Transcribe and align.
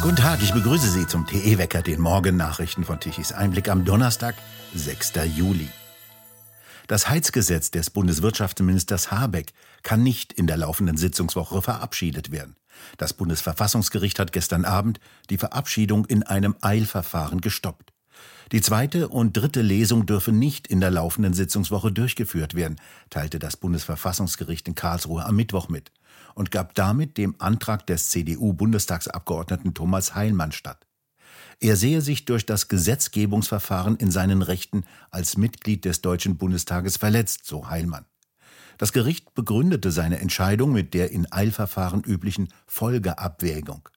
Guten 0.00 0.14
Tag, 0.14 0.40
ich 0.40 0.52
begrüße 0.52 0.88
Sie 0.88 1.08
zum 1.08 1.26
TE-Wecker, 1.26 1.82
den 1.82 2.00
Morgennachrichten 2.00 2.84
von 2.84 3.00
Tichys 3.00 3.32
Einblick 3.32 3.68
am 3.68 3.84
Donnerstag, 3.84 4.36
6. 4.72 5.14
Juli. 5.36 5.68
Das 6.86 7.08
Heizgesetz 7.08 7.72
des 7.72 7.90
Bundeswirtschaftsministers 7.90 9.10
Habeck 9.10 9.52
kann 9.82 10.04
nicht 10.04 10.32
in 10.32 10.46
der 10.46 10.56
laufenden 10.56 10.96
Sitzungswoche 10.96 11.62
verabschiedet 11.62 12.30
werden. 12.30 12.54
Das 12.96 13.12
Bundesverfassungsgericht 13.12 14.20
hat 14.20 14.30
gestern 14.30 14.64
Abend 14.64 15.00
die 15.30 15.38
Verabschiedung 15.38 16.04
in 16.04 16.22
einem 16.22 16.54
Eilverfahren 16.60 17.40
gestoppt. 17.40 17.92
Die 18.52 18.62
zweite 18.62 19.08
und 19.08 19.36
dritte 19.36 19.60
Lesung 19.60 20.06
dürfen 20.06 20.38
nicht 20.38 20.66
in 20.66 20.80
der 20.80 20.90
laufenden 20.90 21.34
Sitzungswoche 21.34 21.92
durchgeführt 21.92 22.54
werden, 22.54 22.80
teilte 23.10 23.38
das 23.38 23.58
Bundesverfassungsgericht 23.58 24.66
in 24.68 24.74
Karlsruhe 24.74 25.24
am 25.26 25.36
Mittwoch 25.36 25.68
mit 25.68 25.92
und 26.34 26.50
gab 26.50 26.74
damit 26.74 27.18
dem 27.18 27.34
Antrag 27.38 27.86
des 27.86 28.08
CDU-Bundestagsabgeordneten 28.10 29.74
Thomas 29.74 30.14
Heilmann 30.14 30.52
statt. 30.52 30.86
Er 31.60 31.76
sehe 31.76 32.00
sich 32.00 32.24
durch 32.24 32.46
das 32.46 32.68
Gesetzgebungsverfahren 32.68 33.96
in 33.96 34.10
seinen 34.10 34.42
Rechten 34.42 34.84
als 35.10 35.36
Mitglied 35.36 35.84
des 35.84 36.00
Deutschen 36.00 36.38
Bundestages 36.38 36.96
verletzt, 36.96 37.44
so 37.44 37.68
Heilmann. 37.68 38.06
Das 38.78 38.92
Gericht 38.92 39.34
begründete 39.34 39.90
seine 39.90 40.20
Entscheidung 40.20 40.72
mit 40.72 40.94
der 40.94 41.10
in 41.10 41.30
Eilverfahren 41.32 42.02
üblichen 42.02 42.48
Folgeabwägung. 42.66 43.88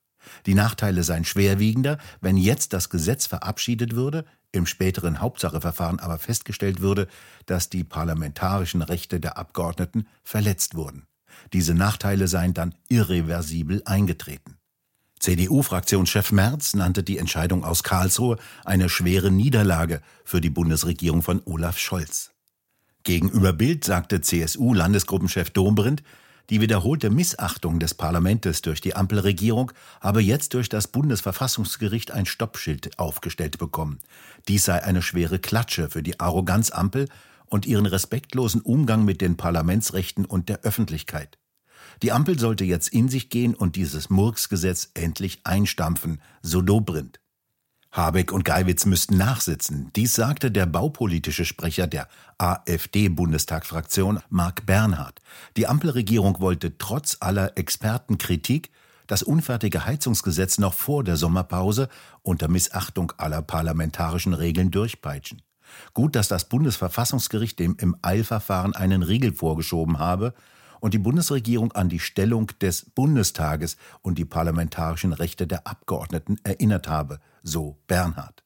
Die 0.46 0.54
Nachteile 0.54 1.04
seien 1.04 1.26
schwerwiegender, 1.26 1.98
wenn 2.20 2.38
jetzt 2.38 2.74
das 2.74 2.90
Gesetz 2.90 3.26
verabschiedet 3.26 3.96
würde, 3.96 4.26
im 4.52 4.66
späteren 4.66 5.22
Hauptsacheverfahren 5.22 6.00
aber 6.00 6.18
festgestellt 6.18 6.82
würde, 6.82 7.08
dass 7.46 7.70
die 7.70 7.84
parlamentarischen 7.84 8.82
Rechte 8.82 9.20
der 9.20 9.38
Abgeordneten 9.38 10.08
verletzt 10.24 10.76
wurden. 10.76 11.08
Diese 11.54 11.74
Nachteile 11.74 12.28
seien 12.28 12.54
dann 12.54 12.76
irreversibel 12.90 13.82
eingetreten. 13.86 14.58
CDU-Fraktionschef 15.20 16.32
Merz 16.32 16.74
nannte 16.74 17.04
die 17.04 17.20
Entscheidung 17.20 17.64
aus 17.64 17.84
Karlsruhe 17.84 18.38
eine 18.66 18.90
schwere 18.90 19.30
Niederlage 19.30 20.02
für 20.26 20.42
die 20.42 20.50
Bundesregierung 20.50 21.22
von 21.22 21.42
Olaf 21.46 21.78
Scholz. 21.78 22.32
Gegenüber 23.04 23.54
Bild 23.54 23.84
sagte 23.84 24.22
CSU-Landesgruppenchef 24.22 25.52
Dombrindt, 25.52 26.04
die 26.50 26.60
wiederholte 26.60 27.10
Missachtung 27.10 27.80
des 27.80 27.94
Parlaments 27.94 28.62
durch 28.62 28.82
die 28.82 28.96
Ampelregierung 28.96 29.72
habe 30.02 30.22
jetzt 30.22 30.54
durch 30.54 30.68
das 30.68 30.88
Bundesverfassungsgericht 30.88 32.12
ein 32.12 32.26
Stoppschild 32.26 33.00
aufgestellt 33.00 33.58
bekommen. 33.58 34.00
Dies 34.48 34.66
sei 34.66 34.84
eine 34.84 35.02
schwere 35.02 35.40
Klatsche 35.40 35.90
für 35.90 36.04
die 36.04 36.20
Arroganzampel 36.20 37.08
und 37.46 37.66
ihren 37.66 37.86
respektlosen 37.86 38.62
Umgang 38.62 39.06
mit 39.06 39.22
den 39.22 39.38
Parlamentsrechten 39.38 40.26
und 40.26 40.50
der 40.50 40.62
Öffentlichkeit. 40.62 41.38
Die 42.02 42.12
Ampel 42.12 42.40
sollte 42.40 42.64
jetzt 42.64 42.90
in 42.90 43.10
sich 43.10 43.30
gehen 43.30 43.54
und 43.54 43.76
dieses 43.76 44.10
Murksgesetz 44.10 44.90
endlich 44.94 45.42
einstampfen, 45.44 46.22
so 46.42 46.62
Dobrindt. 46.62 47.21
Habeck 47.92 48.32
und 48.32 48.46
Geiwitz 48.46 48.86
müssten 48.86 49.18
nachsitzen. 49.18 49.92
Dies 49.98 50.16
sagte 50.16 50.50
der 50.50 50.66
baupolitische 50.66 51.44
Sprecher 51.44 51.88
der 51.88 52.08
AfD-Bundestagsfraktion 52.38 54.22
Marc 54.30 54.66
Bernhard. 54.66 55.22
Die 55.58 55.68
Ampelregierung 55.68 56.40
wollte 56.40 56.78
trotz 56.78 57.18
aller 57.20 57.58
Expertenkritik 57.58 58.72
das 59.08 59.24
unfertige 59.24 59.86
Heizungsgesetz 59.86 60.58
noch 60.58 60.74
vor 60.74 61.04
der 61.04 61.18
Sommerpause 61.18 61.90
unter 62.22 62.48
Missachtung 62.48 63.12
aller 63.18 63.42
parlamentarischen 63.42 64.34
Regeln 64.34 64.72
durchpeitschen. 64.72 65.42
Gut, 65.94 66.16
dass 66.16 66.30
das 66.30 66.48
Bundesverfassungsgericht 66.48 67.60
dem 67.60 67.76
im 67.78 67.98
Eilverfahren 68.02 68.74
einen 68.74 69.04
Riegel 69.04 69.34
vorgeschoben 69.34 70.00
habe 70.00 70.34
und 70.82 70.94
die 70.94 71.00
Bundesregierung 71.00 71.72
an 71.72 71.88
die 71.88 72.00
Stellung 72.00 72.48
des 72.60 72.90
Bundestages 72.94 73.78
und 74.02 74.18
die 74.18 74.26
parlamentarischen 74.26 75.14
Rechte 75.14 75.48
der 75.48 75.66
Abgeordneten 75.66 76.38
erinnert 76.44 76.90
habe, 76.90 77.20
so 77.44 77.78
Bernhard. 77.88 78.44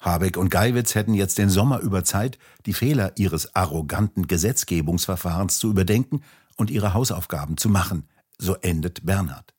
Habeck 0.00 0.36
und 0.36 0.50
Geiwitz 0.50 0.94
hätten 0.94 1.14
jetzt 1.14 1.38
den 1.38 1.50
Sommer 1.50 1.80
über 1.80 2.04
Zeit, 2.04 2.38
die 2.66 2.74
Fehler 2.74 3.12
ihres 3.16 3.56
arroganten 3.56 4.28
Gesetzgebungsverfahrens 4.28 5.58
zu 5.58 5.68
überdenken 5.68 6.22
und 6.56 6.70
ihre 6.70 6.94
Hausaufgaben 6.94 7.56
zu 7.56 7.68
machen, 7.68 8.06
so 8.38 8.54
endet 8.54 9.04
Bernhard. 9.04 9.57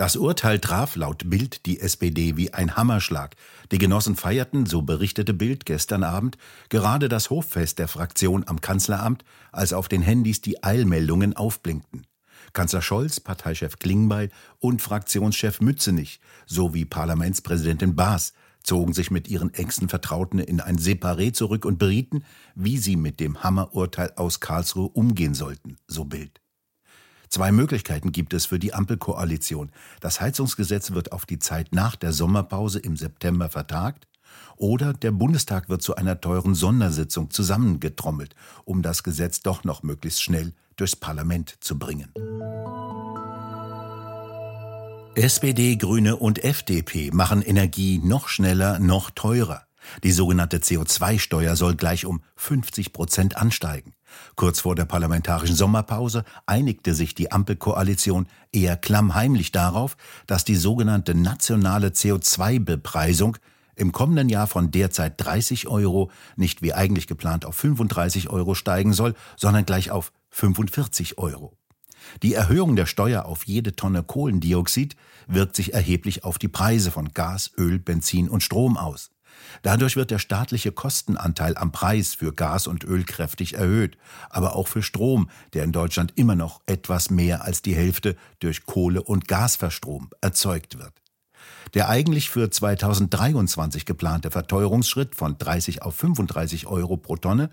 Das 0.00 0.16
Urteil 0.16 0.60
traf 0.60 0.96
laut 0.96 1.28
Bild 1.28 1.66
die 1.66 1.78
SPD 1.78 2.38
wie 2.38 2.54
ein 2.54 2.74
Hammerschlag. 2.74 3.36
Die 3.70 3.76
Genossen 3.76 4.16
feierten, 4.16 4.64
so 4.64 4.80
berichtete 4.80 5.34
Bild 5.34 5.66
gestern 5.66 6.04
Abend, 6.04 6.38
gerade 6.70 7.10
das 7.10 7.28
Hoffest 7.28 7.78
der 7.78 7.86
Fraktion 7.86 8.44
am 8.48 8.62
Kanzleramt, 8.62 9.26
als 9.52 9.74
auf 9.74 9.88
den 9.88 10.00
Handys 10.00 10.40
die 10.40 10.64
Eilmeldungen 10.64 11.36
aufblinkten. 11.36 12.06
Kanzler 12.54 12.80
Scholz, 12.80 13.20
Parteichef 13.20 13.78
Klingbeil 13.78 14.30
und 14.58 14.80
Fraktionschef 14.80 15.60
Mützenich 15.60 16.20
sowie 16.46 16.86
Parlamentspräsidentin 16.86 17.94
Baas 17.94 18.32
zogen 18.62 18.94
sich 18.94 19.10
mit 19.10 19.28
ihren 19.28 19.52
engsten 19.52 19.90
Vertrauten 19.90 20.38
in 20.38 20.62
ein 20.62 20.78
Separé 20.78 21.34
zurück 21.34 21.66
und 21.66 21.78
berieten, 21.78 22.24
wie 22.54 22.78
sie 22.78 22.96
mit 22.96 23.20
dem 23.20 23.42
Hammerurteil 23.42 24.14
aus 24.16 24.40
Karlsruhe 24.40 24.88
umgehen 24.88 25.34
sollten, 25.34 25.76
so 25.86 26.06
Bild. 26.06 26.40
Zwei 27.30 27.52
Möglichkeiten 27.52 28.10
gibt 28.10 28.34
es 28.34 28.46
für 28.46 28.58
die 28.58 28.74
Ampelkoalition. 28.74 29.70
Das 30.00 30.20
Heizungsgesetz 30.20 30.90
wird 30.90 31.12
auf 31.12 31.26
die 31.26 31.38
Zeit 31.38 31.72
nach 31.72 31.94
der 31.94 32.12
Sommerpause 32.12 32.80
im 32.80 32.96
September 32.96 33.48
vertagt 33.48 34.08
oder 34.56 34.92
der 34.92 35.12
Bundestag 35.12 35.68
wird 35.68 35.80
zu 35.80 35.94
einer 35.94 36.20
teuren 36.20 36.56
Sondersitzung 36.56 37.30
zusammengetrommelt, 37.30 38.34
um 38.64 38.82
das 38.82 39.04
Gesetz 39.04 39.42
doch 39.42 39.62
noch 39.62 39.84
möglichst 39.84 40.24
schnell 40.24 40.54
durchs 40.74 40.96
Parlament 40.96 41.56
zu 41.60 41.78
bringen. 41.78 42.12
SPD, 45.14 45.76
Grüne 45.76 46.16
und 46.16 46.42
FDP 46.42 47.12
machen 47.12 47.42
Energie 47.42 48.00
noch 48.02 48.26
schneller, 48.26 48.80
noch 48.80 49.10
teurer. 49.10 49.62
Die 50.02 50.12
sogenannte 50.12 50.58
CO2-Steuer 50.58 51.54
soll 51.54 51.76
gleich 51.76 52.06
um 52.06 52.22
50 52.34 52.92
Prozent 52.92 53.36
ansteigen. 53.36 53.94
Kurz 54.36 54.60
vor 54.60 54.74
der 54.74 54.84
parlamentarischen 54.84 55.56
Sommerpause 55.56 56.24
einigte 56.46 56.94
sich 56.94 57.14
die 57.14 57.32
Ampelkoalition 57.32 58.26
eher 58.52 58.76
klammheimlich 58.76 59.52
darauf, 59.52 59.96
dass 60.26 60.44
die 60.44 60.56
sogenannte 60.56 61.14
nationale 61.14 61.88
CO2-Bepreisung 61.88 63.36
im 63.76 63.92
kommenden 63.92 64.28
Jahr 64.28 64.46
von 64.46 64.70
derzeit 64.70 65.14
30 65.16 65.68
Euro 65.68 66.10
nicht 66.36 66.62
wie 66.62 66.74
eigentlich 66.74 67.06
geplant 67.06 67.44
auf 67.44 67.56
35 67.56 68.28
Euro 68.28 68.54
steigen 68.54 68.92
soll, 68.92 69.14
sondern 69.36 69.64
gleich 69.64 69.90
auf 69.90 70.12
45 70.30 71.18
Euro. 71.18 71.56
Die 72.22 72.34
Erhöhung 72.34 72.76
der 72.76 72.86
Steuer 72.86 73.24
auf 73.26 73.46
jede 73.46 73.76
Tonne 73.76 74.02
Kohlendioxid 74.02 74.96
wirkt 75.26 75.56
sich 75.56 75.74
erheblich 75.74 76.24
auf 76.24 76.38
die 76.38 76.48
Preise 76.48 76.90
von 76.90 77.12
Gas, 77.12 77.50
Öl, 77.56 77.78
Benzin 77.78 78.28
und 78.28 78.42
Strom 78.42 78.76
aus. 78.76 79.10
Dadurch 79.62 79.96
wird 79.96 80.10
der 80.10 80.18
staatliche 80.18 80.72
Kostenanteil 80.72 81.56
am 81.56 81.72
Preis 81.72 82.14
für 82.14 82.32
Gas 82.32 82.66
und 82.66 82.84
Öl 82.84 83.04
kräftig 83.04 83.54
erhöht, 83.54 83.98
aber 84.28 84.56
auch 84.56 84.68
für 84.68 84.82
Strom, 84.82 85.30
der 85.52 85.64
in 85.64 85.72
Deutschland 85.72 86.12
immer 86.16 86.34
noch 86.34 86.60
etwas 86.66 87.10
mehr 87.10 87.44
als 87.44 87.62
die 87.62 87.74
Hälfte 87.74 88.16
durch 88.38 88.64
Kohle- 88.66 89.02
und 89.02 89.28
Gasverstrom 89.28 90.10
erzeugt 90.20 90.78
wird. 90.78 90.92
Der 91.74 91.88
eigentlich 91.88 92.30
für 92.30 92.50
2023 92.50 93.84
geplante 93.84 94.30
Verteuerungsschritt 94.30 95.14
von 95.14 95.38
30 95.38 95.82
auf 95.82 95.94
35 95.94 96.66
Euro 96.66 96.96
pro 96.96 97.16
Tonne 97.16 97.50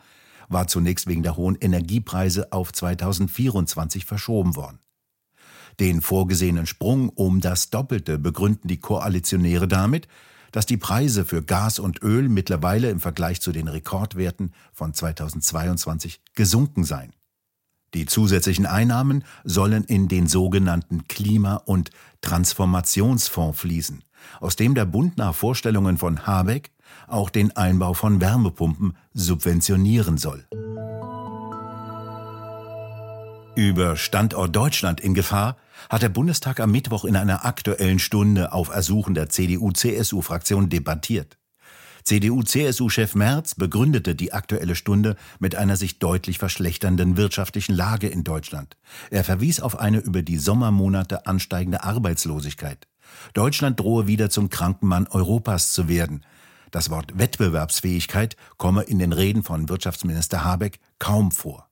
war 0.49 0.67
zunächst 0.67 1.07
wegen 1.07 1.23
der 1.23 1.35
hohen 1.35 1.55
Energiepreise 1.55 2.51
auf 2.51 2.71
2024 2.71 4.05
verschoben 4.05 4.55
worden. 4.55 4.79
Den 5.79 6.01
vorgesehenen 6.01 6.65
Sprung 6.65 7.09
um 7.09 7.39
das 7.39 7.69
Doppelte 7.69 8.17
begründen 8.17 8.67
die 8.67 8.79
Koalitionäre 8.79 9.67
damit, 9.67 10.07
dass 10.51 10.65
die 10.65 10.77
Preise 10.77 11.25
für 11.25 11.43
Gas 11.43 11.79
und 11.79 12.01
Öl 12.03 12.29
mittlerweile 12.29 12.89
im 12.89 12.99
Vergleich 12.99 13.41
zu 13.41 13.51
den 13.51 13.67
Rekordwerten 13.67 14.53
von 14.73 14.93
2022 14.93 16.21
gesunken 16.35 16.83
seien. 16.83 17.13
Die 17.93 18.05
zusätzlichen 18.05 18.65
Einnahmen 18.65 19.23
sollen 19.43 19.83
in 19.85 20.07
den 20.07 20.27
sogenannten 20.27 21.07
Klima- 21.07 21.61
und 21.65 21.91
Transformationsfonds 22.21 23.59
fließen, 23.59 24.03
aus 24.39 24.55
dem 24.55 24.75
der 24.75 24.85
Bund 24.85 25.17
nach 25.17 25.33
Vorstellungen 25.33 25.97
von 25.97 26.27
Habeck 26.27 26.71
auch 27.07 27.29
den 27.29 27.55
Einbau 27.55 27.93
von 27.93 28.19
Wärmepumpen 28.21 28.97
subventionieren 29.13 30.17
soll. 30.17 30.45
Über 33.57 33.97
Standort 33.97 34.55
Deutschland 34.55 35.01
in 35.01 35.15
Gefahr 35.15 35.57
hat 35.89 36.03
der 36.03 36.09
Bundestag 36.09 36.59
am 36.59 36.69
Mittwoch 36.69 37.05
in 37.05 37.15
einer 37.15 37.43
aktuellen 37.43 37.97
Stunde 37.97 38.51
auf 38.51 38.69
Ersuchen 38.69 39.15
der 39.15 39.29
CDU-CSU-Fraktion 39.29 40.69
debattiert. 40.69 41.39
CDU-CSU-Chef 42.03 43.15
Merz 43.15 43.55
begründete 43.55 44.13
die 44.13 44.31
aktuelle 44.31 44.75
Stunde 44.75 45.15
mit 45.39 45.55
einer 45.55 45.75
sich 45.75 45.97
deutlich 45.97 46.37
verschlechternden 46.37 47.17
wirtschaftlichen 47.17 47.73
Lage 47.73 48.07
in 48.07 48.23
Deutschland. 48.23 48.77
Er 49.09 49.23
verwies 49.23 49.59
auf 49.59 49.79
eine 49.79 49.97
über 49.97 50.21
die 50.21 50.37
Sommermonate 50.37 51.25
ansteigende 51.25 51.83
Arbeitslosigkeit. 51.83 52.87
Deutschland 53.33 53.79
drohe 53.79 54.05
wieder 54.05 54.29
zum 54.29 54.49
Krankenmann 54.49 55.07
Europas 55.07 55.73
zu 55.73 55.87
werden. 55.87 56.23
Das 56.69 56.91
Wort 56.91 57.17
Wettbewerbsfähigkeit 57.17 58.35
komme 58.57 58.83
in 58.83 58.99
den 58.99 59.13
Reden 59.13 59.41
von 59.41 59.67
Wirtschaftsminister 59.67 60.43
Habeck 60.43 60.79
kaum 60.99 61.31
vor. 61.31 61.66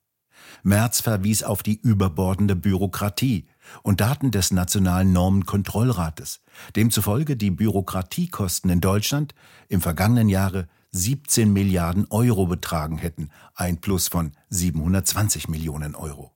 Merz 0.63 1.01
verwies 1.01 1.43
auf 1.43 1.63
die 1.63 1.79
überbordende 1.81 2.55
Bürokratie. 2.55 3.47
und 3.81 3.99
Daten 3.99 4.29
des 4.29 4.51
Nationalen 4.51 5.11
Normenkontrollrates, 5.11 6.41
demzufolge 6.75 7.35
die 7.35 7.49
Bürokratiekosten 7.49 8.69
in 8.69 8.79
Deutschland 8.79 9.33
im 9.69 9.81
vergangenen 9.81 10.29
Jahre 10.29 10.67
17 10.91 11.51
Milliarden 11.51 12.05
Euro 12.09 12.45
betragen 12.45 12.99
hätten, 12.99 13.29
ein 13.55 13.81
Plus 13.81 14.07
von 14.07 14.33
720 14.49 15.49
Millionen 15.49 15.95
Euro. 15.95 16.34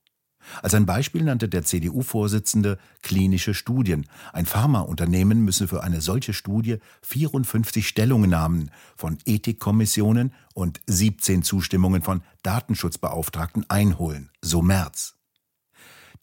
Als 0.61 0.73
ein 0.73 0.85
Beispiel 0.85 1.23
nannte 1.23 1.49
der 1.49 1.63
CDU-Vorsitzende 1.63 2.77
klinische 3.01 3.53
Studien. 3.53 4.05
Ein 4.33 4.45
Pharmaunternehmen 4.45 5.43
müsse 5.43 5.67
für 5.67 5.83
eine 5.83 6.01
solche 6.01 6.33
Studie 6.33 6.77
54 7.03 7.87
Stellungnahmen 7.87 8.71
von 8.95 9.17
Ethikkommissionen 9.25 10.33
und 10.53 10.81
17 10.87 11.43
Zustimmungen 11.43 12.01
von 12.01 12.21
Datenschutzbeauftragten 12.43 13.69
einholen, 13.69 14.29
so 14.41 14.61
Merz. 14.61 15.15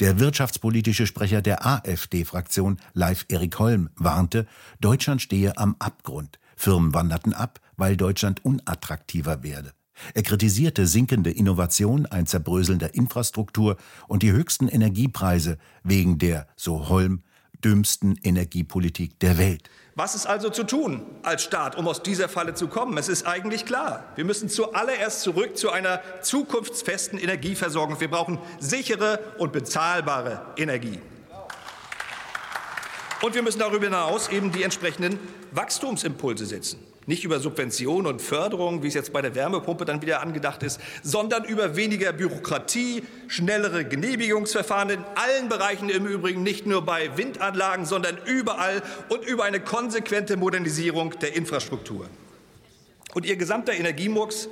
Der 0.00 0.18
wirtschaftspolitische 0.18 1.06
Sprecher 1.06 1.40
der 1.40 1.66
AfD-Fraktion, 1.66 2.78
Live 2.92 3.24
Erik 3.28 3.58
Holm, 3.58 3.88
warnte, 3.96 4.46
Deutschland 4.80 5.22
stehe 5.22 5.56
am 5.56 5.76
Abgrund. 5.78 6.38
Firmen 6.54 6.92
wanderten 6.92 7.32
ab, 7.32 7.60
weil 7.76 7.96
Deutschland 7.96 8.44
unattraktiver 8.44 9.42
werde. 9.42 9.72
Er 10.14 10.22
kritisierte 10.22 10.86
sinkende 10.86 11.30
Innovation, 11.30 12.06
ein 12.06 12.26
Zerbröseln 12.26 12.78
der 12.78 12.94
Infrastruktur 12.94 13.76
und 14.08 14.22
die 14.22 14.32
höchsten 14.32 14.68
Energiepreise 14.68 15.58
wegen 15.82 16.18
der, 16.18 16.46
so 16.56 16.88
Holm, 16.88 17.22
dümmsten 17.64 18.18
Energiepolitik 18.22 19.18
der 19.20 19.38
Welt. 19.38 19.70
Was 19.94 20.14
ist 20.14 20.26
also 20.26 20.50
zu 20.50 20.64
tun 20.64 21.02
als 21.22 21.42
Staat, 21.42 21.76
um 21.76 21.88
aus 21.88 22.02
dieser 22.02 22.28
Falle 22.28 22.54
zu 22.54 22.68
kommen? 22.68 22.98
Es 22.98 23.08
ist 23.08 23.26
eigentlich 23.26 23.64
klar. 23.64 24.04
Wir 24.14 24.24
müssen 24.24 24.50
zuallererst 24.50 25.22
zurück 25.22 25.56
zu 25.56 25.70
einer 25.70 26.00
zukunftsfesten 26.20 27.18
Energieversorgung. 27.18 27.98
Wir 27.98 28.10
brauchen 28.10 28.38
sichere 28.60 29.20
und 29.38 29.52
bezahlbare 29.52 30.42
Energie. 30.58 31.00
Und 33.22 33.34
wir 33.34 33.42
müssen 33.42 33.58
darüber 33.58 33.86
hinaus 33.86 34.28
eben 34.28 34.52
die 34.52 34.62
entsprechenden 34.62 35.18
Wachstumsimpulse 35.52 36.44
setzen. 36.44 36.78
Nicht 37.06 37.24
über 37.24 37.38
Subventionen 37.38 38.06
und 38.06 38.20
Förderung, 38.20 38.82
wie 38.82 38.88
es 38.88 38.94
jetzt 38.94 39.12
bei 39.12 39.22
der 39.22 39.34
Wärmepumpe 39.36 39.84
dann 39.84 40.02
wieder 40.02 40.22
angedacht 40.22 40.64
ist, 40.64 40.80
sondern 41.04 41.44
über 41.44 41.76
weniger 41.76 42.12
Bürokratie, 42.12 43.04
schnellere 43.28 43.84
Genehmigungsverfahren 43.84 44.90
in 44.90 45.04
allen 45.14 45.48
Bereichen 45.48 45.88
im 45.88 46.06
Übrigen, 46.06 46.42
nicht 46.42 46.66
nur 46.66 46.84
bei 46.84 47.16
Windanlagen, 47.16 47.86
sondern 47.86 48.18
überall 48.26 48.82
und 49.08 49.24
über 49.24 49.44
eine 49.44 49.60
konsequente 49.60 50.36
Modernisierung 50.36 51.16
der 51.20 51.36
Infrastruktur. 51.36 52.08
Und 53.14 53.24
Ihr 53.24 53.36
gesamter 53.36 53.72
Energiemurks, 53.72 54.48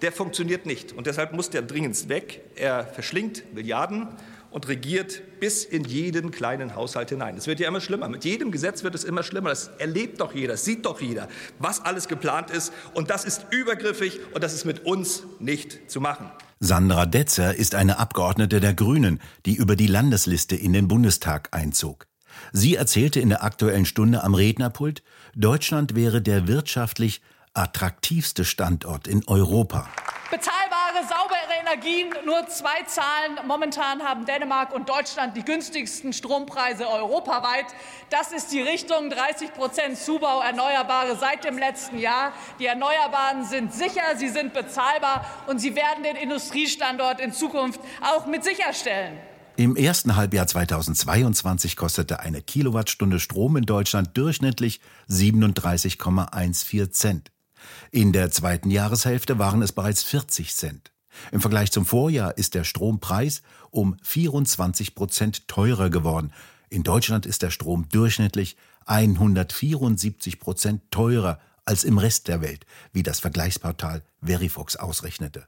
der 0.00 0.10
funktioniert 0.10 0.64
nicht. 0.64 0.92
Und 0.92 1.06
deshalb 1.06 1.34
muss 1.34 1.50
der 1.50 1.62
dringendst 1.62 2.08
weg. 2.08 2.40
Er 2.56 2.86
verschlingt 2.86 3.54
Milliarden 3.54 4.08
und 4.50 4.68
regiert 4.68 5.22
bis 5.40 5.64
in 5.64 5.84
jeden 5.84 6.30
kleinen 6.30 6.74
Haushalt 6.74 7.10
hinein. 7.10 7.36
Es 7.36 7.46
wird 7.46 7.60
ja 7.60 7.68
immer 7.68 7.80
schlimmer. 7.80 8.08
Mit 8.08 8.24
jedem 8.24 8.50
Gesetz 8.50 8.82
wird 8.82 8.94
es 8.94 9.04
immer 9.04 9.22
schlimmer. 9.22 9.50
Das 9.50 9.70
erlebt 9.78 10.20
doch 10.20 10.34
jeder, 10.34 10.54
das 10.54 10.64
sieht 10.64 10.86
doch 10.86 11.00
jeder, 11.00 11.28
was 11.58 11.84
alles 11.84 12.08
geplant 12.08 12.50
ist. 12.50 12.72
Und 12.94 13.10
das 13.10 13.24
ist 13.24 13.46
übergriffig 13.50 14.20
und 14.34 14.42
das 14.42 14.54
ist 14.54 14.64
mit 14.64 14.84
uns 14.86 15.24
nicht 15.38 15.90
zu 15.90 16.00
machen. 16.00 16.30
Sandra 16.60 17.06
Detzer 17.06 17.54
ist 17.54 17.74
eine 17.74 17.98
Abgeordnete 17.98 18.60
der 18.60 18.74
Grünen, 18.74 19.20
die 19.46 19.54
über 19.54 19.76
die 19.76 19.86
Landesliste 19.86 20.56
in 20.56 20.72
den 20.72 20.88
Bundestag 20.88 21.48
einzog. 21.52 22.06
Sie 22.52 22.74
erzählte 22.74 23.20
in 23.20 23.28
der 23.28 23.44
aktuellen 23.44 23.84
Stunde 23.84 24.24
am 24.24 24.34
Rednerpult, 24.34 25.02
Deutschland 25.34 25.94
wäre 25.94 26.20
der 26.20 26.48
wirtschaftlich 26.48 27.20
attraktivste 27.54 28.44
Standort 28.44 29.06
in 29.08 29.26
Europa. 29.26 29.88
Bezahlbare, 30.30 30.58
saubere 30.58 30.67
Energien, 31.68 32.08
nur 32.24 32.46
zwei 32.48 32.82
Zahlen. 32.86 33.46
Momentan 33.46 34.02
haben 34.02 34.24
Dänemark 34.24 34.72
und 34.72 34.88
Deutschland 34.88 35.36
die 35.36 35.44
günstigsten 35.44 36.12
Strompreise 36.12 36.88
europaweit. 36.88 37.66
Das 38.10 38.32
ist 38.32 38.52
die 38.52 38.60
Richtung 38.60 39.10
30 39.10 39.52
Prozent 39.52 39.98
Zubau 39.98 40.40
Erneuerbare 40.40 41.16
seit 41.18 41.44
dem 41.44 41.58
letzten 41.58 41.98
Jahr. 41.98 42.32
Die 42.58 42.66
Erneuerbaren 42.66 43.44
sind 43.44 43.72
sicher, 43.74 44.16
sie 44.16 44.28
sind 44.28 44.54
bezahlbar 44.54 45.26
und 45.46 45.58
sie 45.58 45.74
werden 45.74 46.04
den 46.04 46.16
Industriestandort 46.16 47.20
in 47.20 47.32
Zukunft 47.32 47.80
auch 48.00 48.26
mit 48.26 48.44
sicherstellen. 48.44 49.18
Im 49.56 49.76
ersten 49.76 50.16
Halbjahr 50.16 50.46
2022 50.46 51.76
kostete 51.76 52.20
eine 52.20 52.40
Kilowattstunde 52.40 53.18
Strom 53.18 53.56
in 53.56 53.64
Deutschland 53.64 54.16
durchschnittlich 54.16 54.80
37,14 55.10 56.90
Cent. 56.92 57.32
In 57.90 58.12
der 58.12 58.30
zweiten 58.30 58.70
Jahreshälfte 58.70 59.38
waren 59.38 59.62
es 59.62 59.72
bereits 59.72 60.04
40 60.04 60.54
Cent. 60.54 60.92
Im 61.32 61.40
Vergleich 61.40 61.70
zum 61.70 61.84
Vorjahr 61.84 62.36
ist 62.36 62.54
der 62.54 62.64
Strompreis 62.64 63.42
um 63.70 63.96
24 64.02 64.94
Prozent 64.94 65.48
teurer 65.48 65.90
geworden. 65.90 66.32
In 66.70 66.82
Deutschland 66.82 67.26
ist 67.26 67.42
der 67.42 67.50
Strom 67.50 67.88
durchschnittlich 67.90 68.56
174 68.86 70.40
Prozent 70.40 70.82
teurer 70.90 71.38
als 71.64 71.84
im 71.84 71.98
Rest 71.98 72.28
der 72.28 72.40
Welt, 72.40 72.64
wie 72.92 73.02
das 73.02 73.20
Vergleichsportal 73.20 74.02
Verifox 74.22 74.76
ausrechnete. 74.76 75.46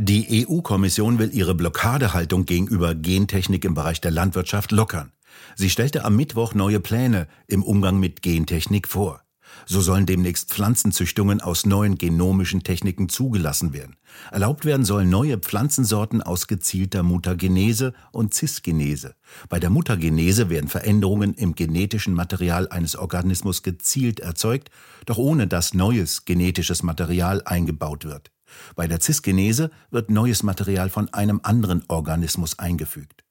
Die 0.00 0.46
EU-Kommission 0.46 1.18
will 1.18 1.34
ihre 1.34 1.54
Blockadehaltung 1.54 2.44
gegenüber 2.44 2.94
Gentechnik 2.94 3.64
im 3.64 3.74
Bereich 3.74 4.00
der 4.00 4.12
Landwirtschaft 4.12 4.70
lockern. 4.70 5.12
Sie 5.56 5.70
stellte 5.70 6.04
am 6.04 6.14
Mittwoch 6.14 6.54
neue 6.54 6.80
Pläne 6.80 7.26
im 7.46 7.62
Umgang 7.62 7.98
mit 7.98 8.22
Gentechnik 8.22 8.86
vor. 8.86 9.22
So 9.66 9.80
sollen 9.80 10.06
demnächst 10.06 10.50
Pflanzenzüchtungen 10.50 11.40
aus 11.40 11.66
neuen 11.66 11.98
genomischen 11.98 12.62
Techniken 12.62 13.08
zugelassen 13.08 13.72
werden. 13.72 13.96
Erlaubt 14.30 14.64
werden 14.64 14.84
sollen 14.84 15.10
neue 15.10 15.38
Pflanzensorten 15.38 16.22
aus 16.22 16.46
gezielter 16.46 17.02
Mutagenese 17.02 17.92
und 18.12 18.34
Cisgenese. 18.34 19.14
Bei 19.48 19.60
der 19.60 19.70
Mutagenese 19.70 20.50
werden 20.50 20.68
Veränderungen 20.68 21.34
im 21.34 21.54
genetischen 21.54 22.14
Material 22.14 22.68
eines 22.68 22.96
Organismus 22.96 23.62
gezielt 23.62 24.20
erzeugt, 24.20 24.70
doch 25.06 25.18
ohne 25.18 25.46
dass 25.46 25.74
neues 25.74 26.24
genetisches 26.24 26.82
Material 26.82 27.42
eingebaut 27.44 28.04
wird. 28.04 28.30
Bei 28.76 28.86
der 28.86 29.00
Cisgenese 29.00 29.70
wird 29.90 30.10
neues 30.10 30.42
Material 30.42 30.88
von 30.88 31.12
einem 31.12 31.40
anderen 31.42 31.84
Organismus 31.88 32.58
eingefügt. 32.58 33.24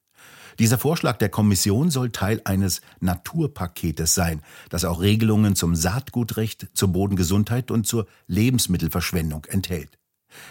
Dieser 0.60 0.80
Vorschlag 0.80 1.18
der 1.18 1.30
Kommission 1.30 1.92
soll 1.92 2.10
Teil 2.10 2.42
eines 2.44 2.82
Naturpaketes 3.00 4.16
sein, 4.16 4.42
das 4.70 4.86
auch 4.86 5.02
Regelungen 5.02 5.56
zum 5.56 5.76
Saatgutrecht, 5.76 6.68
zur 6.74 6.90
Bodengesundheit 6.90 7.70
und 7.70 7.86
zur 7.86 8.08
Lebensmittelverschwendung 8.28 9.46
enthält. 9.46 10.00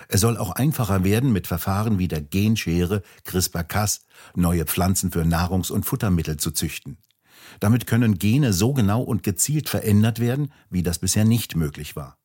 Es 0.08 0.20
soll 0.20 0.36
auch 0.36 0.52
einfacher 0.52 1.04
werden, 1.04 1.32
mit 1.32 1.46
Verfahren 1.46 1.98
wie 1.98 2.08
der 2.08 2.20
Genschere 2.20 3.02
CRISPR-Cas 3.24 4.06
neue 4.34 4.64
Pflanzen 4.64 5.10
für 5.10 5.24
Nahrungs- 5.24 5.70
und 5.70 5.84
Futtermittel 5.84 6.36
zu 6.36 6.52
züchten. 6.52 6.98
Damit 7.60 7.86
können 7.86 8.18
Gene 8.18 8.52
so 8.52 8.72
genau 8.72 9.02
und 9.02 9.22
gezielt 9.22 9.68
verändert 9.68 10.20
werden, 10.20 10.52
wie 10.70 10.82
das 10.82 10.98
bisher 10.98 11.24
nicht 11.24 11.56
möglich 11.56 11.96
war. 11.96 12.16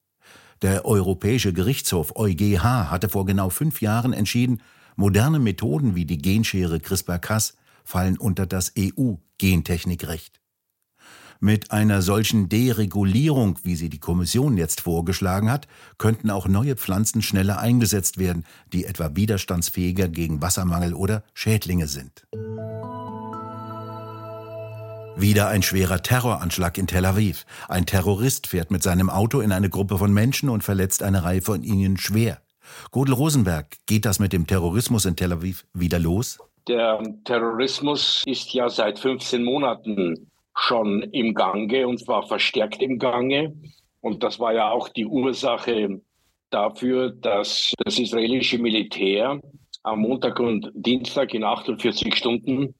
Der 0.61 0.85
Europäische 0.85 1.53
Gerichtshof 1.53 2.15
EuGH 2.15 2.63
hatte 2.63 3.09
vor 3.09 3.25
genau 3.25 3.49
fünf 3.49 3.81
Jahren 3.81 4.13
entschieden, 4.13 4.61
moderne 4.95 5.39
Methoden 5.39 5.95
wie 5.95 6.05
die 6.05 6.19
Genschere 6.19 6.79
CRISPR-Cas 6.79 7.55
fallen 7.83 8.17
unter 8.17 8.45
das 8.45 8.73
EU-Gentechnikrecht. 8.77 10.41
Mit 11.43 11.71
einer 11.71 12.03
solchen 12.03 12.49
Deregulierung, 12.49 13.57
wie 13.63 13.75
sie 13.75 13.89
die 13.89 13.99
Kommission 13.99 14.57
jetzt 14.57 14.81
vorgeschlagen 14.81 15.49
hat, 15.49 15.67
könnten 15.97 16.29
auch 16.29 16.47
neue 16.47 16.75
Pflanzen 16.75 17.23
schneller 17.23 17.57
eingesetzt 17.57 18.19
werden, 18.19 18.45
die 18.71 18.85
etwa 18.85 19.15
widerstandsfähiger 19.15 20.07
gegen 20.07 20.39
Wassermangel 20.39 20.93
oder 20.93 21.23
Schädlinge 21.33 21.87
sind. 21.87 22.27
Wieder 25.17 25.47
ein 25.47 25.63
schwerer 25.63 26.03
Terroranschlag 26.03 26.77
in 26.77 26.85
Tel 26.85 27.05
Aviv. 27.05 27.47
Ein 27.67 27.87
Terrorist 27.87 28.45
fährt 28.45 28.69
mit 28.69 28.83
seinem 28.83 29.09
Auto 29.09 29.41
in 29.41 29.51
eine 29.51 29.69
Gruppe 29.69 29.97
von 29.97 30.13
Menschen 30.13 30.47
und 30.47 30.63
verletzt 30.63 31.01
eine 31.01 31.23
Reihe 31.23 31.41
von 31.41 31.63
ihnen 31.63 31.97
schwer. 31.97 32.39
Godel 32.91 33.15
Rosenberg, 33.15 33.77
geht 33.87 34.05
das 34.05 34.19
mit 34.19 34.31
dem 34.31 34.45
Terrorismus 34.45 35.05
in 35.05 35.15
Tel 35.15 35.33
Aviv 35.33 35.65
wieder 35.73 35.97
los? 35.97 36.37
Der 36.67 37.01
Terrorismus 37.25 38.23
ist 38.25 38.53
ja 38.53 38.69
seit 38.69 38.99
15 38.99 39.43
Monaten 39.43 40.31
schon 40.55 41.01
im 41.11 41.33
Gange 41.33 41.87
und 41.87 41.99
zwar 41.99 42.27
verstärkt 42.27 42.81
im 42.81 42.99
Gange. 42.99 43.55
Und 44.01 44.23
das 44.23 44.39
war 44.39 44.53
ja 44.53 44.69
auch 44.69 44.89
die 44.89 45.05
Ursache 45.05 46.01
dafür, 46.49 47.09
dass 47.11 47.73
das 47.83 47.97
israelische 47.97 48.59
Militär 48.59 49.41
am 49.83 49.99
Montag 49.99 50.39
und 50.39 50.69
Dienstag 50.73 51.33
in 51.33 51.43
48 51.43 52.15
Stunden 52.15 52.75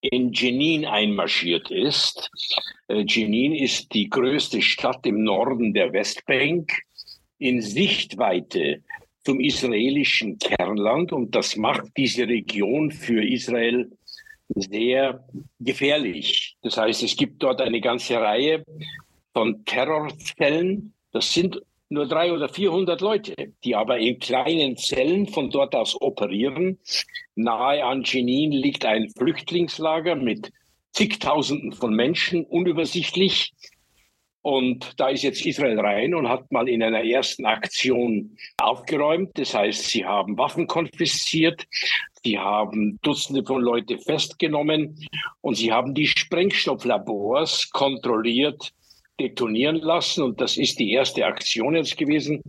in 0.00 0.32
Jenin 0.32 0.86
einmarschiert 0.86 1.70
ist. 1.70 2.30
Äh, 2.88 3.04
Jenin 3.06 3.54
ist 3.54 3.92
die 3.92 4.08
größte 4.08 4.62
Stadt 4.62 5.04
im 5.04 5.24
Norden 5.24 5.74
der 5.74 5.92
Westbank 5.92 6.72
in 7.38 7.60
Sichtweite 7.60 8.82
zum 9.24 9.40
israelischen 9.40 10.38
Kernland 10.38 11.12
und 11.12 11.34
das 11.34 11.56
macht 11.56 11.84
diese 11.96 12.26
Region 12.26 12.90
für 12.90 13.22
Israel 13.22 13.90
sehr 14.54 15.24
gefährlich. 15.60 16.56
Das 16.62 16.76
heißt, 16.76 17.02
es 17.02 17.16
gibt 17.16 17.42
dort 17.42 17.60
eine 17.60 17.80
ganze 17.80 18.16
Reihe 18.16 18.64
von 19.32 19.64
Terrorzellen. 19.64 20.92
Das 21.12 21.32
sind 21.32 21.60
nur 21.88 22.06
drei 22.06 22.32
oder 22.32 22.48
vierhundert 22.48 23.00
Leute, 23.00 23.34
die 23.64 23.74
aber 23.74 23.98
in 23.98 24.18
kleinen 24.18 24.76
Zellen 24.76 25.26
von 25.26 25.50
dort 25.50 25.74
aus 25.74 26.00
operieren. 26.00 26.78
Nahe 27.34 27.84
an 27.84 28.02
Jenin 28.04 28.52
liegt 28.52 28.84
ein 28.84 29.10
Flüchtlingslager 29.10 30.14
mit 30.14 30.52
zigtausenden 30.92 31.72
von 31.72 31.94
Menschen, 31.94 32.44
unübersichtlich. 32.44 33.52
Und 34.42 34.98
da 34.98 35.08
ist 35.08 35.22
jetzt 35.22 35.44
Israel 35.44 35.78
rein 35.78 36.14
und 36.14 36.28
hat 36.28 36.50
mal 36.50 36.68
in 36.68 36.82
einer 36.82 37.04
ersten 37.04 37.44
Aktion 37.44 38.36
aufgeräumt. 38.58 39.30
Das 39.34 39.54
heißt, 39.54 39.84
sie 39.84 40.06
haben 40.06 40.38
Waffen 40.38 40.66
konfisziert, 40.66 41.66
sie 42.22 42.38
haben 42.38 42.98
Dutzende 43.02 43.44
von 43.44 43.60
Leute 43.60 43.98
festgenommen 43.98 44.96
und 45.42 45.56
sie 45.56 45.72
haben 45.72 45.94
die 45.94 46.06
Sprengstofflabors 46.06 47.70
kontrolliert, 47.70 48.72
detonieren 49.20 49.76
lassen. 49.76 50.22
Und 50.22 50.40
das 50.40 50.56
ist 50.56 50.78
die 50.78 50.92
erste 50.92 51.24
Aktion 51.26 51.76
jetzt 51.76 51.96
gewesen. 51.96 52.42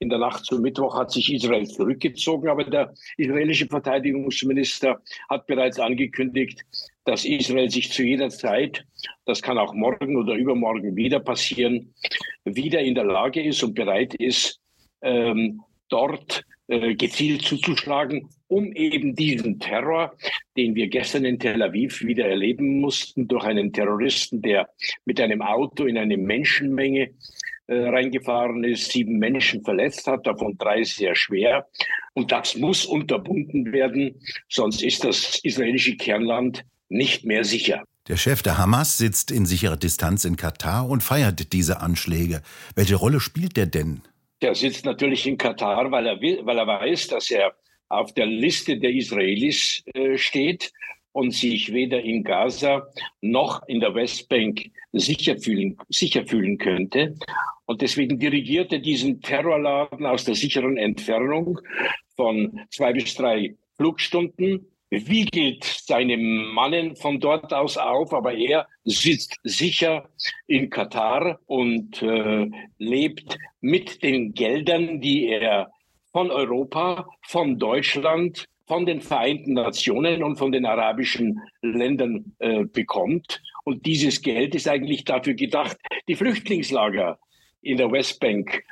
In 0.00 0.08
der 0.08 0.18
Nacht 0.18 0.44
zum 0.44 0.60
Mittwoch 0.60 0.96
hat 0.96 1.10
sich 1.10 1.32
Israel 1.32 1.66
zurückgezogen, 1.66 2.48
aber 2.48 2.64
der 2.64 2.92
israelische 3.16 3.66
Verteidigungsminister 3.66 5.00
hat 5.28 5.46
bereits 5.46 5.78
angekündigt, 5.78 6.64
dass 7.04 7.24
Israel 7.24 7.70
sich 7.70 7.92
zu 7.92 8.02
jeder 8.02 8.28
Zeit, 8.28 8.84
das 9.24 9.40
kann 9.40 9.58
auch 9.58 9.72
morgen 9.72 10.16
oder 10.16 10.34
übermorgen 10.34 10.96
wieder 10.96 11.20
passieren, 11.20 11.94
wieder 12.44 12.80
in 12.80 12.94
der 12.94 13.04
Lage 13.04 13.42
ist 13.42 13.62
und 13.62 13.74
bereit 13.74 14.14
ist, 14.14 14.60
ähm, 15.02 15.62
dort 15.88 16.44
äh, 16.68 16.94
gezielt 16.94 17.42
zuzuschlagen, 17.42 18.28
um 18.48 18.72
eben 18.72 19.14
diesen 19.14 19.60
Terror, 19.60 20.16
den 20.56 20.74
wir 20.74 20.88
gestern 20.88 21.24
in 21.24 21.38
Tel 21.38 21.62
Aviv 21.62 22.02
wieder 22.02 22.26
erleben 22.26 22.80
mussten, 22.80 23.28
durch 23.28 23.44
einen 23.44 23.72
Terroristen, 23.72 24.42
der 24.42 24.68
mit 25.04 25.20
einem 25.20 25.42
Auto 25.42 25.84
in 25.84 25.96
eine 25.98 26.16
Menschenmenge 26.16 27.10
äh, 27.68 27.74
reingefahren 27.76 28.64
ist, 28.64 28.92
sieben 28.92 29.18
Menschen 29.18 29.64
verletzt 29.64 30.06
hat, 30.06 30.26
davon 30.26 30.56
drei 30.58 30.84
sehr 30.84 31.14
schwer. 31.14 31.66
Und 32.14 32.32
das 32.32 32.56
muss 32.56 32.84
unterbunden 32.84 33.72
werden, 33.72 34.20
sonst 34.48 34.82
ist 34.82 35.04
das 35.04 35.40
israelische 35.42 35.96
Kernland 35.96 36.64
nicht 36.88 37.24
mehr 37.24 37.44
sicher. 37.44 37.84
Der 38.08 38.16
Chef 38.16 38.42
der 38.42 38.56
Hamas 38.56 38.98
sitzt 38.98 39.32
in 39.32 39.46
sicherer 39.46 39.76
Distanz 39.76 40.24
in 40.24 40.36
Katar 40.36 40.88
und 40.88 41.02
feiert 41.02 41.52
diese 41.52 41.80
Anschläge. 41.80 42.40
Welche 42.76 42.94
Rolle 42.94 43.18
spielt 43.18 43.56
der 43.56 43.66
denn? 43.66 44.02
Der 44.42 44.54
sitzt 44.54 44.84
natürlich 44.84 45.26
in 45.26 45.38
Katar, 45.38 45.90
weil 45.90 46.06
er, 46.06 46.20
will, 46.20 46.40
weil 46.44 46.58
er 46.58 46.66
weiß, 46.66 47.08
dass 47.08 47.30
er 47.30 47.54
auf 47.88 48.12
der 48.14 48.26
Liste 48.26 48.78
der 48.78 48.90
Israelis 48.90 49.82
äh, 49.94 50.18
steht 50.18 50.72
und 51.12 51.32
sich 51.32 51.72
weder 51.72 52.02
in 52.02 52.22
Gaza 52.24 52.86
noch 53.22 53.66
in 53.68 53.80
der 53.80 53.94
Westbank 53.94 54.70
sicher 54.92 55.38
fühlen, 55.38 55.78
sicher 55.88 56.26
fühlen 56.26 56.58
könnte. 56.58 57.14
Und 57.64 57.80
deswegen 57.80 58.18
dirigiert 58.18 58.72
er 58.72 58.80
diesen 58.80 59.22
Terrorladen 59.22 60.04
aus 60.04 60.24
der 60.24 60.34
sicheren 60.34 60.76
Entfernung 60.76 61.58
von 62.16 62.60
zwei 62.70 62.92
bis 62.92 63.14
drei 63.14 63.56
Flugstunden 63.76 64.66
wiegelt 64.90 65.64
seine 65.64 66.16
Mannen 66.16 66.96
von 66.96 67.20
dort 67.20 67.52
aus 67.52 67.76
auf, 67.76 68.12
aber 68.12 68.34
er 68.34 68.68
sitzt 68.84 69.38
sicher 69.42 70.08
in 70.46 70.70
Katar 70.70 71.40
und 71.46 72.02
äh, 72.02 72.48
lebt 72.78 73.36
mit 73.60 74.02
den 74.02 74.32
Geldern, 74.34 75.00
die 75.00 75.26
er 75.28 75.70
von 76.12 76.30
Europa, 76.30 77.06
von 77.22 77.58
Deutschland, 77.58 78.46
von 78.66 78.86
den 78.86 79.00
Vereinten 79.00 79.54
Nationen 79.54 80.22
und 80.22 80.36
von 80.36 80.50
den 80.50 80.66
arabischen 80.66 81.40
Ländern 81.62 82.32
äh, 82.38 82.64
bekommt. 82.64 83.42
Und 83.64 83.86
dieses 83.86 84.22
Geld 84.22 84.54
ist 84.54 84.68
eigentlich 84.68 85.04
dafür 85.04 85.34
gedacht, 85.34 85.76
die 86.08 86.16
Flüchtlingslager 86.16 87.18
in 87.62 87.76
der 87.76 87.90
Westbank 87.90 88.64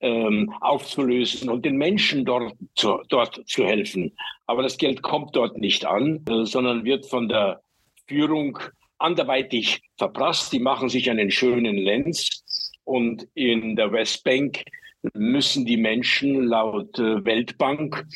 ähm, 0.00 0.52
aufzulösen 0.60 1.48
und 1.48 1.64
den 1.64 1.76
Menschen 1.76 2.24
dort 2.24 2.54
zu, 2.74 2.98
dort 3.08 3.42
zu 3.46 3.64
helfen. 3.64 4.14
Aber 4.46 4.62
das 4.62 4.76
Geld 4.76 5.02
kommt 5.02 5.34
dort 5.36 5.58
nicht 5.58 5.86
an, 5.86 6.24
äh, 6.28 6.44
sondern 6.44 6.84
wird 6.84 7.06
von 7.06 7.28
der 7.28 7.62
Führung 8.06 8.58
anderweitig 8.98 9.82
verprasst. 9.96 10.52
Die 10.52 10.60
machen 10.60 10.88
sich 10.88 11.10
einen 11.10 11.30
schönen 11.30 11.76
Lenz 11.76 12.72
und 12.84 13.26
in 13.34 13.76
der 13.76 13.92
Westbank 13.92 14.64
müssen 15.12 15.66
die 15.66 15.76
Menschen 15.76 16.44
laut 16.44 16.98
äh, 16.98 17.24
Weltbank 17.24 18.06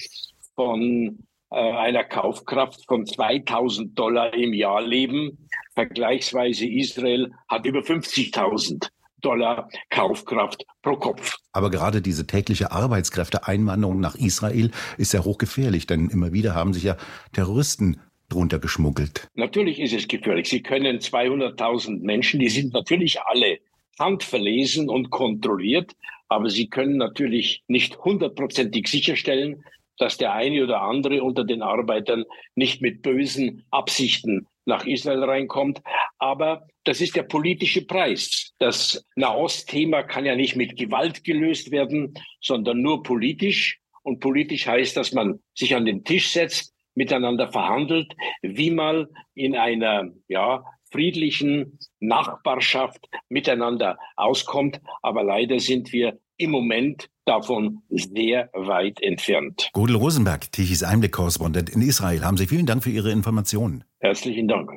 von 0.55 1.19
äh, 1.51 1.57
einer 1.57 2.05
Kaufkraft 2.05 2.85
von 2.87 3.07
2000 3.07 3.99
Dollar 3.99 4.35
im 4.35 4.53
Jahr 4.53 4.83
leben. 4.83 5.49
Vergleichsweise 5.75 6.67
Israel 6.67 7.33
hat 7.49 7.67
über 7.67 7.81
50.000. 7.81 8.89
Dollar 9.21 9.69
Kaufkraft 9.91 10.65
pro 10.83 10.97
Kopf. 10.97 11.37
Aber 11.53 11.71
gerade 11.71 12.03
diese 12.03 12.27
tägliche 12.27 12.73
Arbeitskräfteeinwanderung 12.73 14.01
nach 14.01 14.15
Israel 14.15 14.71
ist 14.97 15.13
ja 15.13 15.25
hochgefährlich, 15.25 15.87
denn 15.87 16.09
immer 16.09 16.33
wieder 16.33 16.55
haben 16.55 16.73
sich 16.73 16.85
ja 16.85 16.97
Terroristen 17.33 18.01
drunter 18.29 18.59
geschmuggelt. 18.59 19.29
Natürlich 19.35 19.81
ist 19.81 19.95
es 19.95 20.07
gefährlich. 20.07 20.49
Sie 20.49 20.63
können 20.63 20.99
200.000 20.99 22.01
Menschen, 22.01 22.41
die 22.41 22.51
sind 22.51 22.73
natürlich 22.73 23.21
alle 23.23 23.59
handverlesen 23.99 24.89
und 24.89 25.11
kontrolliert, 25.11 25.97
aber 26.29 26.51
sie 26.51 26.69
können 26.69 26.99
natürlich 26.99 27.63
nicht 27.69 27.99
hundertprozentig 27.99 28.87
sicherstellen, 28.89 29.65
dass 29.97 30.17
der 30.17 30.33
eine 30.33 30.63
oder 30.63 30.83
andere 30.83 31.23
unter 31.23 31.45
den 31.45 31.63
Arbeitern 31.63 32.25
nicht 32.55 32.81
mit 32.81 33.03
bösen 33.03 33.65
Absichten 33.71 34.47
nach 34.69 34.87
Israel 34.87 35.25
reinkommt. 35.25 35.83
Aber 36.19 36.67
das 36.85 37.01
ist 37.01 37.17
der 37.17 37.25
politische 37.25 37.85
Preis. 37.85 38.53
Das 38.59 39.05
Nahost-Thema 39.17 40.05
kann 40.05 40.25
ja 40.25 40.37
nicht 40.37 40.55
mit 40.55 40.77
Gewalt 40.77 41.25
gelöst 41.25 41.73
werden, 41.73 42.15
sondern 42.41 42.81
nur 42.81 43.03
politisch. 43.03 43.81
Und 44.03 44.21
politisch 44.21 44.67
heißt, 44.67 44.97
dass 44.97 45.13
man 45.13 45.41
sich 45.55 45.75
an 45.75 45.85
den 45.85 46.05
Tisch 46.05 46.31
setzt, 46.31 46.75
miteinander 46.95 47.51
verhandelt, 47.51 48.13
wie 48.43 48.71
man 48.71 49.07
in 49.35 49.57
einer 49.57 50.11
ja, 50.29 50.65
friedlichen 50.91 51.79
Nachbarschaft 52.01 53.07
miteinander 53.29 53.99
auskommt. 54.17 54.81
Aber 55.03 55.23
leider 55.23 55.61
sind 55.61 55.93
wir 55.93 56.19
im 56.39 56.51
Moment 56.51 57.11
davon 57.25 57.83
sehr 57.91 58.49
weit 58.55 59.03
entfernt. 59.03 59.71
Godel 59.73 59.97
Rosenberg, 59.97 60.51
Tichys 60.51 60.83
Einblick-Korrespondent 60.83 61.69
in 61.69 61.83
Israel, 61.83 62.25
haben 62.25 62.37
Sie 62.37 62.47
vielen 62.47 62.65
Dank 62.65 62.83
für 62.83 62.91
Ihre 62.91 63.11
Informationen. 63.11 63.85
Herzlichen 63.99 64.49
Dank. 64.49 64.71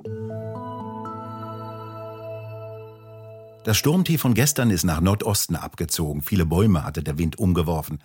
Das 3.63 3.77
Sturmtief 3.77 4.21
von 4.21 4.33
gestern 4.33 4.71
ist 4.71 4.83
nach 4.83 5.01
Nordosten 5.01 5.55
abgezogen. 5.55 6.23
Viele 6.23 6.47
Bäume 6.47 6.83
hatte 6.83 7.03
der 7.03 7.19
Wind 7.19 7.37
umgeworfen. 7.37 7.99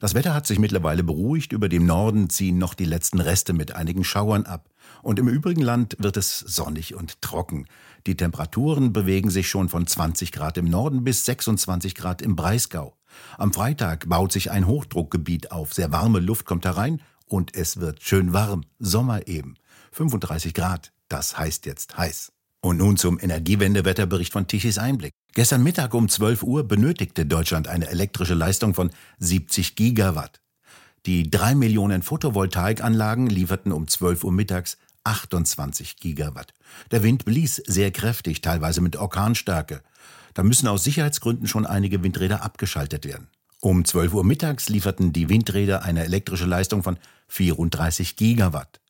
Das 0.00 0.14
Wetter 0.14 0.34
hat 0.34 0.46
sich 0.46 0.58
mittlerweile 0.58 1.04
beruhigt. 1.04 1.52
Über 1.52 1.68
dem 1.68 1.86
Norden 1.86 2.30
ziehen 2.30 2.58
noch 2.58 2.74
die 2.74 2.86
letzten 2.86 3.20
Reste 3.20 3.52
mit 3.52 3.76
einigen 3.76 4.02
Schauern 4.02 4.46
ab. 4.46 4.68
Und 5.02 5.18
im 5.18 5.28
übrigen 5.28 5.60
Land 5.60 5.96
wird 6.00 6.16
es 6.16 6.40
sonnig 6.40 6.94
und 6.94 7.20
trocken. 7.20 7.66
Die 8.06 8.16
Temperaturen 8.16 8.92
bewegen 8.92 9.30
sich 9.30 9.48
schon 9.48 9.68
von 9.68 9.86
20 9.86 10.32
Grad 10.32 10.56
im 10.56 10.64
Norden 10.64 11.04
bis 11.04 11.24
26 11.26 11.94
Grad 11.94 12.20
im 12.20 12.34
Breisgau. 12.34 12.96
Am 13.38 13.52
Freitag 13.52 14.08
baut 14.08 14.32
sich 14.32 14.50
ein 14.50 14.66
Hochdruckgebiet 14.66 15.52
auf. 15.52 15.74
Sehr 15.74 15.92
warme 15.92 16.20
Luft 16.20 16.46
kommt 16.46 16.64
herein 16.64 17.00
und 17.26 17.54
es 17.56 17.78
wird 17.78 18.02
schön 18.02 18.32
warm. 18.32 18.62
Sommer 18.78 19.26
eben. 19.26 19.56
35 19.92 20.54
Grad. 20.54 20.92
Das 21.08 21.36
heißt 21.36 21.66
jetzt 21.66 21.96
heiß. 21.96 22.32
Und 22.60 22.76
nun 22.76 22.96
zum 22.96 23.18
Energiewendewetterbericht 23.20 24.32
von 24.32 24.46
Tichys 24.46 24.78
Einblick. 24.78 25.12
Gestern 25.34 25.62
Mittag 25.62 25.94
um 25.94 26.08
12 26.08 26.42
Uhr 26.42 26.68
benötigte 26.68 27.26
Deutschland 27.26 27.66
eine 27.66 27.88
elektrische 27.88 28.34
Leistung 28.34 28.74
von 28.74 28.90
70 29.18 29.74
Gigawatt. 29.74 30.40
Die 31.06 31.28
drei 31.28 31.56
Millionen 31.56 32.02
Photovoltaikanlagen 32.02 33.26
lieferten 33.26 33.72
um 33.72 33.88
12 33.88 34.22
Uhr 34.22 34.32
mittags 34.32 34.78
28 35.04 35.96
Gigawatt. 35.96 36.54
Der 36.92 37.02
Wind 37.02 37.24
blies 37.24 37.56
sehr 37.56 37.90
kräftig, 37.90 38.40
teilweise 38.40 38.80
mit 38.80 38.96
Orkanstärke. 38.96 39.82
Da 40.34 40.42
müssen 40.42 40.68
aus 40.68 40.84
Sicherheitsgründen 40.84 41.46
schon 41.46 41.66
einige 41.66 42.02
Windräder 42.02 42.42
abgeschaltet 42.42 43.04
werden. 43.04 43.28
Um 43.60 43.84
12 43.84 44.14
Uhr 44.14 44.24
mittags 44.24 44.68
lieferten 44.68 45.12
die 45.12 45.28
Windräder 45.28 45.84
eine 45.84 46.04
elektrische 46.04 46.46
Leistung 46.46 46.82
von 46.82 46.98
34 47.28 48.16
Gigawatt. 48.16 48.80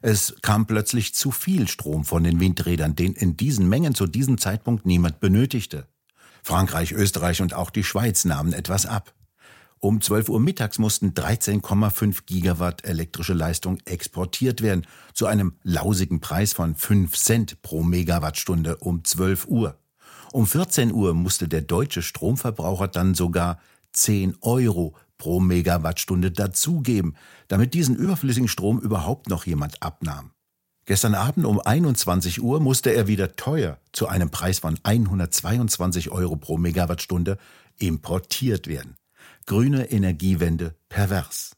Es 0.00 0.36
kam 0.42 0.66
plötzlich 0.66 1.14
zu 1.14 1.30
viel 1.30 1.68
Strom 1.68 2.04
von 2.04 2.24
den 2.24 2.40
Windrädern, 2.40 2.96
den 2.96 3.12
in 3.14 3.36
diesen 3.36 3.68
Mengen 3.68 3.94
zu 3.94 4.06
diesem 4.06 4.38
Zeitpunkt 4.38 4.86
niemand 4.86 5.20
benötigte. 5.20 5.86
Frankreich, 6.42 6.92
Österreich 6.92 7.42
und 7.42 7.54
auch 7.54 7.70
die 7.70 7.84
Schweiz 7.84 8.24
nahmen 8.24 8.52
etwas 8.52 8.86
ab. 8.86 9.14
Um 9.80 10.00
12 10.00 10.28
Uhr 10.28 10.40
mittags 10.40 10.78
mussten 10.78 11.10
13,5 11.10 12.24
Gigawatt 12.26 12.84
elektrische 12.84 13.34
Leistung 13.34 13.78
exportiert 13.84 14.62
werden, 14.62 14.86
zu 15.14 15.26
einem 15.26 15.54
lausigen 15.62 16.20
Preis 16.20 16.52
von 16.52 16.74
5 16.74 17.16
Cent 17.16 17.62
pro 17.62 17.84
Megawattstunde 17.84 18.78
um 18.78 19.04
12 19.04 19.46
Uhr. 19.46 19.78
Um 20.32 20.46
14 20.46 20.92
Uhr 20.92 21.14
musste 21.14 21.48
der 21.48 21.62
deutsche 21.62 22.02
Stromverbraucher 22.02 22.88
dann 22.88 23.14
sogar 23.14 23.58
10 23.92 24.36
Euro 24.42 24.94
pro 25.16 25.40
Megawattstunde 25.40 26.30
dazugeben, 26.30 27.16
damit 27.48 27.74
diesen 27.74 27.96
überflüssigen 27.96 28.48
Strom 28.48 28.78
überhaupt 28.80 29.28
noch 29.28 29.46
jemand 29.46 29.82
abnahm. 29.82 30.30
Gestern 30.84 31.14
Abend 31.14 31.44
um 31.44 31.60
21 31.60 32.42
Uhr 32.42 32.60
musste 32.60 32.90
er 32.90 33.06
wieder 33.08 33.36
teuer 33.36 33.78
zu 33.92 34.08
einem 34.08 34.30
Preis 34.30 34.60
von 34.60 34.78
122 34.82 36.10
Euro 36.10 36.36
pro 36.36 36.56
Megawattstunde 36.56 37.36
importiert 37.76 38.68
werden. 38.68 38.96
Grüne 39.44 39.90
Energiewende 39.90 40.74
pervers. 40.88 41.57